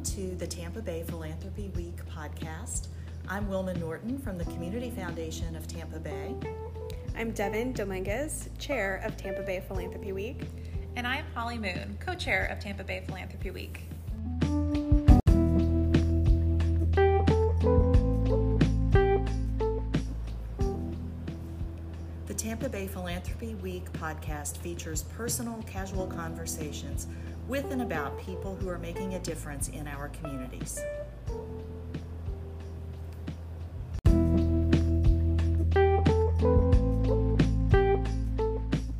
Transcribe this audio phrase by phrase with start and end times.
[0.00, 2.86] welcome to the Tampa Bay Philanthropy Week podcast.
[3.28, 6.34] I'm Wilma Norton from the Community Foundation of Tampa Bay.
[7.14, 10.40] I'm Devin Dominguez, Chair of Tampa Bay Philanthropy Week.
[10.96, 13.82] And I'm Holly Moon, co chair of Tampa Bay Philanthropy Week.
[23.92, 27.06] Podcast features personal, casual conversations
[27.48, 30.80] with and about people who are making a difference in our communities.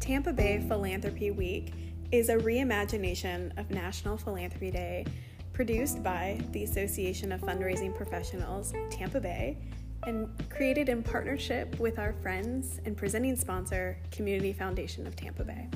[0.01, 1.73] Tampa Bay Philanthropy Week
[2.11, 5.07] is a reimagination of National Philanthropy Day
[5.53, 9.59] produced by the Association of Fundraising Professionals, Tampa Bay,
[10.07, 15.69] and created in partnership with our friends and presenting sponsor, Community Foundation of Tampa Bay.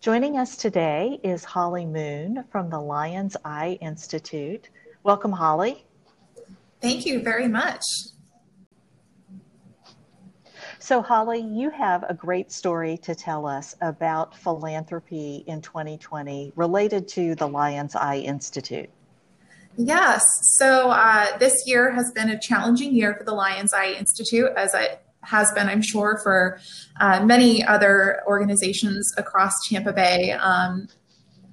[0.00, 4.70] Joining us today is Holly Moon from the Lion's Eye Institute.
[5.02, 5.84] Welcome, Holly.
[6.80, 7.84] Thank you very much.
[10.78, 17.06] So, Holly, you have a great story to tell us about philanthropy in 2020 related
[17.08, 18.88] to the Lion's Eye Institute.
[19.82, 20.22] Yes.
[20.58, 24.74] So, uh, this year has been a challenging year for the Lion's Eye Institute, as
[24.74, 26.60] it has been, I'm sure, for
[27.00, 30.32] uh, many other organizations across Tampa Bay.
[30.32, 30.88] Um,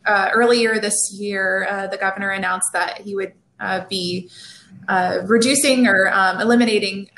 [0.05, 4.29] uh, earlier this year, uh, the governor announced that he would uh, be
[4.89, 7.09] uh, reducing or um, eliminating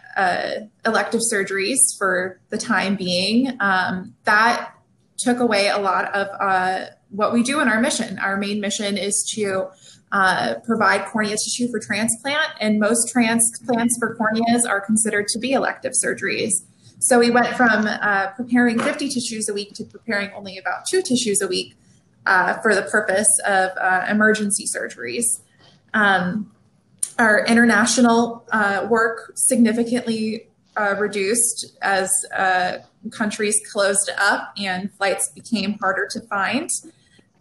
[0.86, 3.56] elective surgeries for the time being.
[3.62, 4.74] Um, that
[5.18, 8.20] took away a lot of what we do in our mission.
[8.20, 9.70] Our main mission is to
[10.12, 15.52] uh, provide cornea tissue for transplant, and most transplants for corneas are considered to be
[15.52, 16.52] elective surgeries.
[17.00, 21.02] So we went from uh, preparing 50 tissues a week to preparing only about two
[21.02, 21.76] tissues a week
[22.26, 25.24] uh, for the purpose of uh, emergency surgeries.
[25.94, 26.52] Um,
[27.18, 30.48] our international uh, work significantly
[30.98, 32.10] reduced as
[33.12, 36.70] countries closed up and flights became harder to find.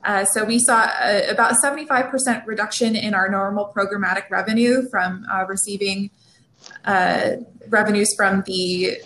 [0.04, 5.44] Uh, so we saw a, about 75% reduction in our normal programmatic revenue from uh,
[5.46, 6.10] receiving
[6.84, 7.32] uh,
[7.68, 8.98] revenues from the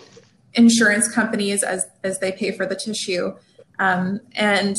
[0.53, 3.33] insurance companies as, as they pay for the tissue.
[3.79, 4.75] Um, and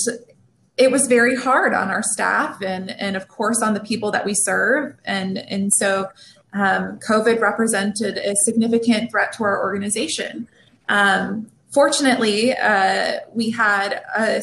[0.76, 4.24] it was very hard on our staff and, and of course on the people that
[4.24, 4.96] we serve.
[5.04, 6.08] And, and so
[6.52, 10.48] um, COVID represented a significant threat to our organization.
[10.88, 14.40] Um, fortunately, uh, we had a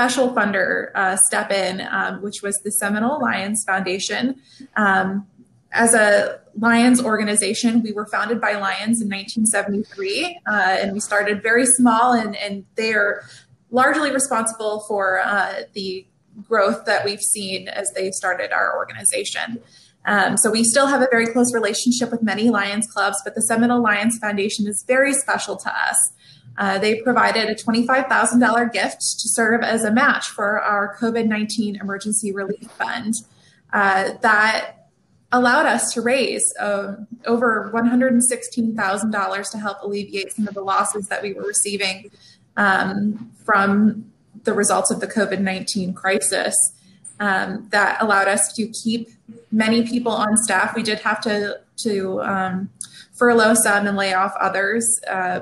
[0.00, 4.40] special funder uh, step in, um, which was the Seminole Lions Foundation.
[4.74, 5.26] Um,
[5.72, 11.42] as a Lions organization, we were founded by Lions in 1973, uh, and we started
[11.42, 13.22] very small, and, and they are
[13.70, 16.06] largely responsible for uh, the
[16.48, 19.60] growth that we've seen as they started our organization.
[20.06, 23.42] Um, so we still have a very close relationship with many Lions clubs, but the
[23.42, 26.12] Seminole Lions Foundation is very special to us.
[26.58, 31.76] Uh, they provided a $25,000 gift to serve as a match for our COVID 19
[31.76, 33.14] emergency relief fund.
[33.72, 34.80] Uh, that
[35.32, 41.22] allowed us to raise uh, over $116,000 to help alleviate some of the losses that
[41.22, 42.10] we were receiving
[42.56, 44.10] um, from
[44.44, 46.54] the results of the COVID 19 crisis.
[47.20, 49.10] Um, that allowed us to keep
[49.52, 50.74] many people on staff.
[50.74, 52.70] We did have to, to um,
[53.12, 55.00] furlough some and lay off others.
[55.06, 55.40] Uh,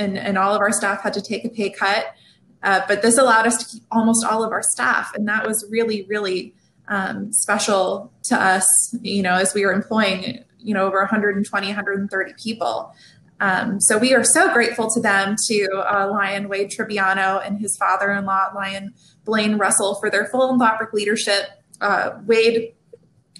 [0.00, 2.14] and, and all of our staff had to take a pay cut.
[2.62, 5.14] Uh, but this allowed us to keep almost all of our staff.
[5.14, 6.54] And that was really, really
[6.88, 8.66] um, special to us,
[9.00, 12.92] you know, as we were employing, you know, over 120, 130 people.
[13.40, 17.76] Um, so we are so grateful to them, to uh, Lion Wade Tribbiano and his
[17.78, 18.92] father-in-law, Lion
[19.24, 21.46] Blaine Russell, for their philanthropic leadership.
[21.80, 22.74] Uh, Wade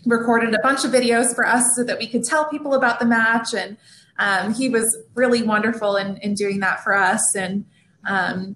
[0.07, 3.05] recorded a bunch of videos for us so that we could tell people about the
[3.05, 3.77] match and
[4.21, 7.35] um, he was really wonderful in, in doing that for us.
[7.35, 7.65] And
[8.07, 8.55] um,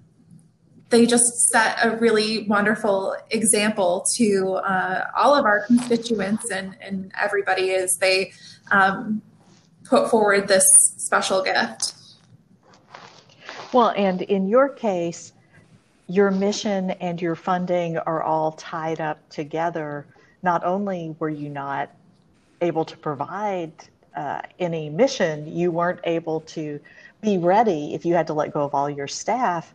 [0.91, 7.11] they just set a really wonderful example to uh, all of our constituents and, and
[7.21, 8.33] everybody as they
[8.71, 9.23] um,
[9.85, 10.65] put forward this
[10.99, 11.94] special gift.
[13.73, 15.33] Well, and in your case,
[16.09, 20.06] your mission and your funding are all tied up together.
[20.43, 21.91] Not only were you not
[22.61, 23.73] able to provide
[24.14, 26.81] uh, any mission, you weren't able to
[27.20, 29.75] be ready if you had to let go of all your staff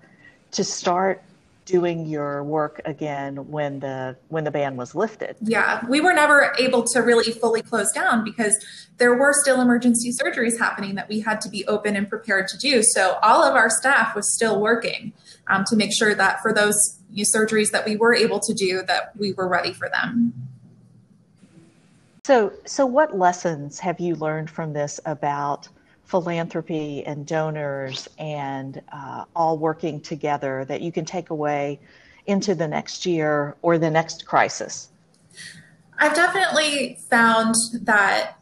[0.51, 1.21] to start
[1.65, 5.35] doing your work again when the when the ban was lifted.
[5.41, 8.57] Yeah, we were never able to really fully close down because
[8.97, 12.57] there were still emergency surgeries happening that we had to be open and prepared to
[12.57, 12.81] do.
[12.81, 15.13] So all of our staff was still working
[15.47, 16.75] um, to make sure that for those
[17.35, 20.33] surgeries that we were able to do, that we were ready for them.
[22.29, 25.67] So, so what lessons have you learned from this about
[26.03, 31.79] philanthropy and donors and uh, all working together that you can take away
[32.27, 34.89] into the next year or the next crisis?
[35.97, 38.37] I've definitely found that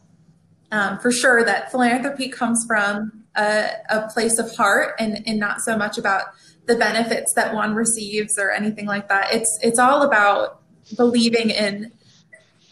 [0.74, 5.62] um, for sure that philanthropy comes from a, a place of heart and, and not
[5.62, 6.26] so much about
[6.66, 9.34] the benefits that one receives or anything like that.
[9.34, 10.60] It's it's all about
[10.98, 11.94] believing in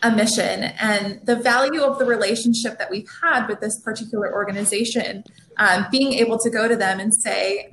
[0.06, 5.24] a mission and the value of the relationship that we've had with this particular organization.
[5.58, 7.72] Um, being able to go to them and say,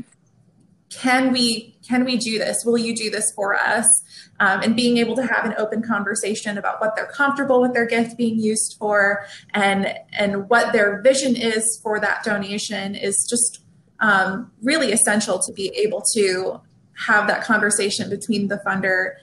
[0.88, 2.64] "Can we can we do this?
[2.64, 3.86] Will you do this for us?"
[4.40, 7.86] Um, and being able to have an open conversation about what they're comfortable with their
[7.86, 13.62] gift being used for and and what their vision is for that donation is just
[14.00, 16.60] um, really essential to be able to
[17.06, 19.16] have that conversation between the funder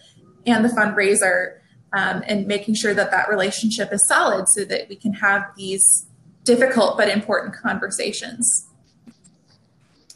[0.46, 1.59] and the fundraiser
[1.94, 6.06] um, and making sure that that relationship is solid so that we can have these
[6.44, 8.68] difficult but important conversations.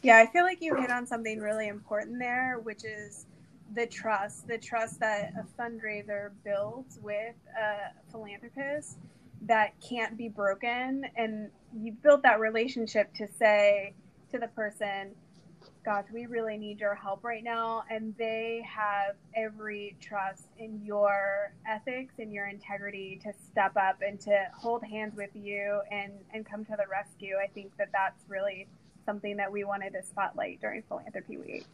[0.02, 3.26] Yeah, I feel like you hit on something really important there, which is
[3.74, 8.98] the trust, the trust that a fundraiser builds with a philanthropist
[9.44, 11.06] that can't be broken.
[11.16, 13.94] And you built that relationship to say,
[14.32, 15.12] to the person,
[15.84, 17.84] gosh, we really need your help right now.
[17.90, 24.20] And they have every trust in your ethics and your integrity to step up and
[24.22, 27.36] to hold hands with you and, and come to the rescue.
[27.42, 28.68] I think that that's really
[29.06, 31.68] something that we wanted to spotlight during Philanthropy Week.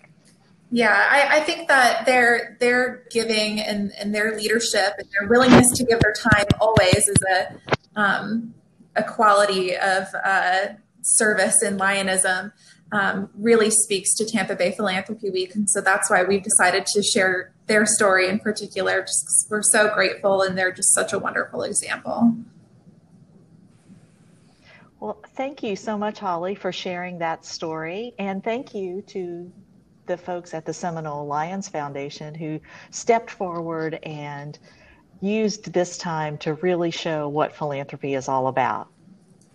[0.72, 5.72] Yeah, I, I, think that their their giving and, and their leadership and their willingness
[5.72, 8.54] to give their time always is a um,
[8.96, 10.68] a quality of uh,
[11.02, 12.52] service in Lionism
[12.92, 15.54] um, really speaks to Tampa Bay Philanthropy Week.
[15.56, 19.02] And so that's why we've decided to share their story in particular.
[19.02, 22.36] Just we're so grateful and they're just such a wonderful example.
[25.00, 28.14] Well, thank you so much, Holly, for sharing that story.
[28.20, 29.52] And thank you to
[30.08, 32.60] the folks at the Seminole Lions Foundation who
[32.90, 34.58] stepped forward and
[35.22, 38.90] used this time to really show what philanthropy is all about.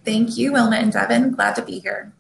[0.05, 1.33] Thank you, Wilma and Devin.
[1.33, 2.13] Glad to be here.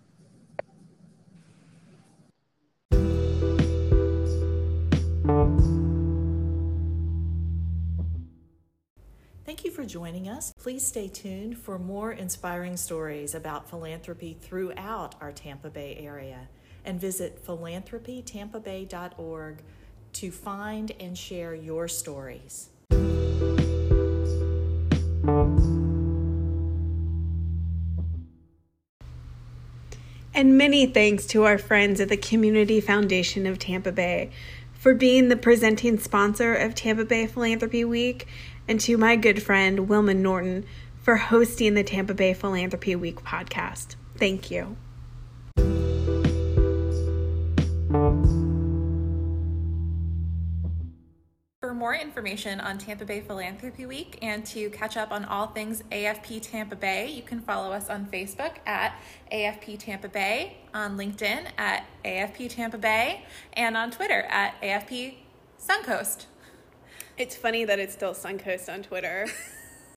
[9.44, 10.54] Thank you for joining us.
[10.56, 16.48] Please stay tuned for more inspiring stories about philanthropy throughout our Tampa Bay area
[16.82, 19.58] and visit philanthropytampabay.org
[20.14, 22.70] to find and share your stories.
[30.36, 34.30] And many thanks to our friends at the Community Foundation of Tampa Bay
[34.84, 38.26] for being the presenting sponsor of Tampa Bay Philanthropy Week,
[38.68, 40.66] and to my good friend Wilma Norton
[41.00, 43.96] for hosting the Tampa Bay Philanthropy Week podcast.
[44.18, 44.76] Thank you.
[51.84, 56.40] More information on Tampa Bay Philanthropy Week and to catch up on all things AFP
[56.40, 58.98] Tampa Bay, you can follow us on Facebook at
[59.30, 65.16] AFP Tampa Bay, on LinkedIn at AFP Tampa Bay, and on Twitter at AFP
[65.60, 66.24] Suncoast.
[67.18, 69.26] It's funny that it's still Suncoast on Twitter.